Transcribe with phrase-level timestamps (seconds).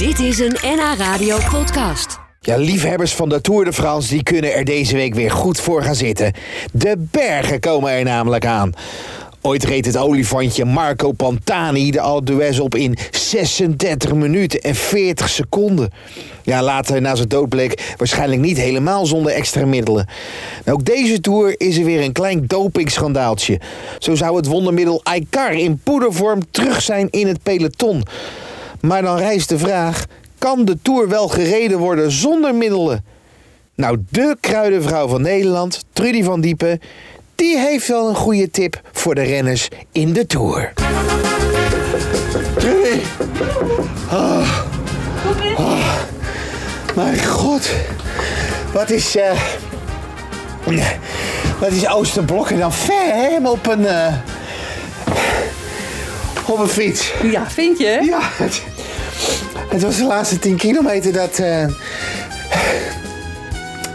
[0.00, 2.18] Dit is een NH Radio podcast.
[2.40, 5.82] Ja, liefhebbers van de Tour de France die kunnen er deze week weer goed voor
[5.82, 6.32] gaan zitten.
[6.72, 8.72] De bergen komen er namelijk aan.
[9.40, 15.28] Ooit reed het olifantje Marco Pantani de Alpe d'Huez op in 36 minuten en 40
[15.28, 15.90] seconden.
[16.42, 20.06] Ja, later na zijn dood bleek waarschijnlijk niet helemaal zonder extra middelen.
[20.64, 23.60] Nou, ook deze Tour is er weer een klein dopingschandaaltje.
[23.98, 28.04] Zo zou het wondermiddel Icar in poedervorm terug zijn in het peloton.
[28.80, 30.04] Maar dan rijst de vraag,
[30.38, 33.04] kan de Tour wel gereden worden zonder middelen?
[33.74, 36.80] Nou, de kruidenvrouw van Nederland, Trudy van Diepen...
[37.34, 40.72] die heeft wel een goede tip voor de renners in de Tour.
[42.58, 43.00] Trudy!
[44.12, 44.64] Oh.
[45.56, 45.94] Oh.
[46.94, 47.70] Mijn god.
[48.72, 49.16] Wat is...
[49.16, 49.40] eh
[51.58, 53.48] wat is Oosterblokken dan ver, hè?
[53.48, 53.86] Op een...
[53.86, 54.14] eh,
[56.46, 57.12] op een fiets.
[57.22, 57.98] Ja, vind je?
[58.02, 58.62] Ja, het,
[59.70, 61.38] het was de laatste 10 kilometer dat.
[61.38, 61.64] eh,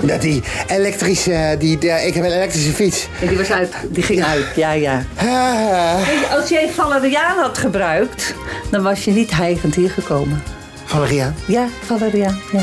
[0.00, 1.56] dat die elektrische.
[1.58, 3.08] Die, ja, ik heb een elektrische fiets.
[3.20, 5.02] En die was uit, die ging uit, ja, ja.
[5.16, 8.34] Ah, Weet je, Als jij valeriaan had gebruikt,
[8.70, 10.42] dan was je niet hijgend hier gekomen.
[10.84, 11.34] Valeriaan.
[11.46, 12.62] Ja, valeriaan, ja.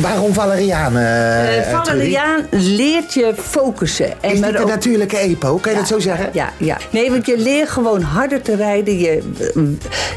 [0.00, 0.96] Waarom Valeriaan?
[0.96, 1.88] eh Eh, Trudy?
[1.88, 4.22] valeriaan leert je focussen.
[4.22, 5.56] En Is maar dit een ook- natuurlijke EPO?
[5.56, 6.30] Kan je dat zo zeggen?
[6.32, 6.76] Ja, ja.
[6.90, 8.98] Nee, want je leert gewoon harder te rijden.
[8.98, 9.22] Je,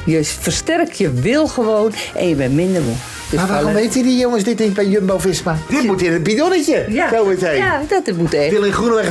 [0.05, 2.93] je versterkt je wil gewoon en je bent minder moe.
[3.29, 5.57] Dus Maar waarom weten die jongens dit niet bij Jumbo-Visma?
[5.69, 6.85] Dit moet in het bidonnetje.
[6.89, 7.09] ja.
[7.13, 7.55] Zo meteen.
[7.57, 8.49] Ja, dat moet echt.
[8.49, 9.07] Dylan Groeneweg.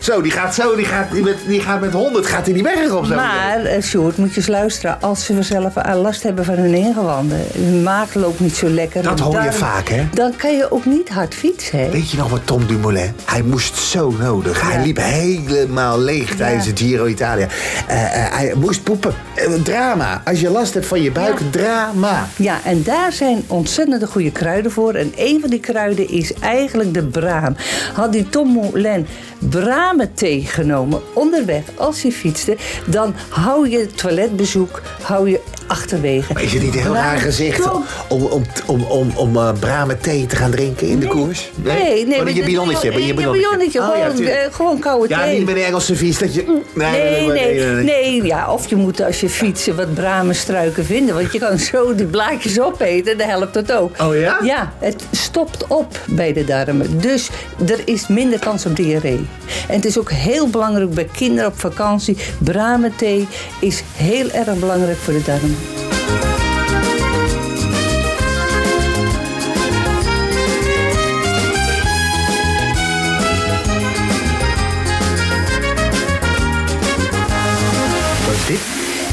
[0.00, 2.62] Zo, die gaat zo, die gaat, die met, die gaat met 100 gaat hij die
[2.62, 3.14] berg op zo.
[3.14, 5.00] Maar, eh, Sjoerd, moet je eens luisteren.
[5.00, 7.38] Als ze zelf aan last hebben van hun ingewanden.
[7.52, 9.02] Hun maag loopt niet zo lekker.
[9.02, 10.08] Dat hoor je vaak, hè?
[10.14, 11.78] Dan kan je ook niet hard fietsen.
[11.78, 11.90] hè?
[11.90, 13.12] Weet je nog wat Tom Dumoulin?
[13.24, 14.60] Hij moest zo nodig.
[14.70, 17.46] Hij liep helemaal leeg tijdens het Giro Italia.
[17.86, 19.14] Eh, eh, hij moest poepen.
[19.34, 20.22] Eh, drama.
[20.24, 22.28] Als je last hebt van je buik, drama.
[22.36, 24.94] Ja, en daar zijn ontzettend goede kruiden voor.
[24.94, 27.56] En een van die kruiden is eigenlijk de braam.
[27.94, 28.70] Had die Tom
[29.90, 32.56] Bramenthee genomen onderweg als je fietste...
[32.86, 36.32] dan hou je toiletbezoek hou je achterwege.
[36.32, 40.00] Maar is het niet een heel raar gezicht om, om, om, om, om eh, bramen
[40.00, 41.50] thee te gaan drinken in de koers?
[41.54, 42.22] Nee, nee.
[42.22, 43.06] Maar je bidonnetje.
[43.06, 43.80] je bidonnetje.
[43.80, 45.36] ja, gewoon, koude Ja, thee.
[45.38, 46.60] niet met de Engelse vies dat je...
[46.74, 51.14] Nee, nee, nee, Ja, of je moet als je fietsen wat bramenstruiken vinden.
[51.14, 54.02] Want je kan zo die blaadjes opeten, dan helpt het ook.
[54.02, 54.38] Oh ja?
[54.42, 57.00] Ja, het stopt op bij de darmen.
[57.00, 57.28] Dus
[57.68, 59.26] er is minder kans op diarree.
[59.68, 62.16] En het is ook heel belangrijk bij kinderen op vakantie.
[62.38, 63.28] Bramenthee
[63.60, 65.56] is heel erg belangrijk voor de darmen.
[78.26, 78.60] Wat is dit?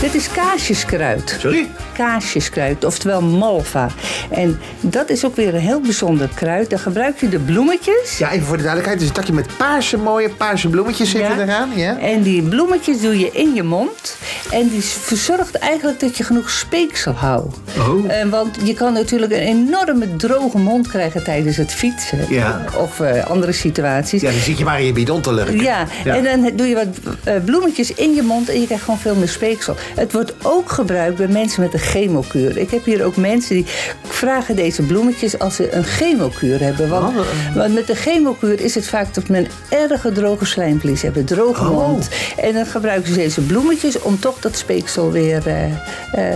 [0.01, 1.37] Dit is kaasjeskruid.
[1.39, 1.67] Sorry?
[1.93, 3.87] kaasjeskruid, oftewel malva.
[4.29, 6.69] En dat is ook weer een heel bijzonder kruid.
[6.69, 8.17] Daar gebruik je de bloemetjes.
[8.17, 8.99] Ja, even voor de duidelijkheid.
[8.99, 11.43] Dus een takje met paarse, mooie paarse bloemetjes zitten Ja.
[11.43, 11.69] eraan.
[11.75, 11.97] Ja?
[11.99, 14.17] En die bloemetjes doe je in je mond.
[14.51, 17.57] En die verzorgt eigenlijk dat je genoeg speeksel houdt.
[17.77, 18.11] Oh.
[18.11, 22.25] Eh, want je kan natuurlijk een enorme droge mond krijgen tijdens het fietsen.
[22.29, 22.65] Ja.
[22.77, 24.21] Of eh, andere situaties.
[24.21, 25.59] Ja, dan zit je maar in je bidon te lurken.
[25.59, 28.99] Ja, en dan doe je wat eh, bloemetjes in je mond en je krijgt gewoon
[28.99, 29.75] veel meer speeksel.
[29.95, 32.57] Het wordt ook gebruikt bij mensen met een chemokuur.
[32.57, 33.65] Ik heb hier ook mensen die
[34.03, 36.89] vragen deze bloemetjes als ze een chemokuur hebben.
[36.89, 37.15] Want,
[37.55, 42.09] want met de chemokuur is het vaak dat men erge droge slijmvlies hebben, droge mond.
[42.37, 45.63] En dan gebruiken ze deze bloemetjes om toch dat speeksel weer eh,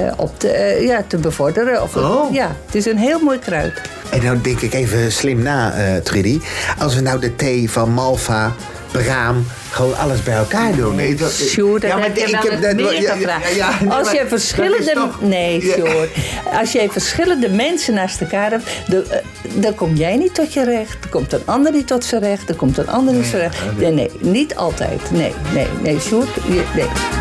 [0.07, 1.81] eh, op te, eh, ja, te bevorderen.
[1.81, 2.33] Of, Oh.
[2.33, 3.81] Ja, het is een heel mooi kruid.
[4.09, 5.73] En nou denk ik even slim na,
[6.03, 6.39] Trudy.
[6.79, 8.53] Als we nou de thee van Malva,
[8.91, 10.95] Braam, gewoon alles bij elkaar doen.
[10.95, 14.11] Nee, dat- Sjoerd, dat maar heb ik heb dat- meer ja, ja, ja, nee, Als
[14.11, 14.91] je dat verschillende...
[14.93, 15.73] toch- Nee, Ja.
[15.73, 16.09] Sjoerd.
[16.59, 18.63] Als jij verschillende mensen naast elkaar hebt...
[18.87, 19.21] de-
[19.53, 20.97] dan kom jij niet tot je recht.
[21.01, 22.47] Dan komt een ander niet tot zijn recht.
[22.47, 23.77] Dan komt een ander niet tot zijn recht.
[23.77, 25.11] Nee, nee, niet altijd.
[25.11, 26.29] Nee, nee, nee, Sjoerd.
[26.75, 27.20] Nee.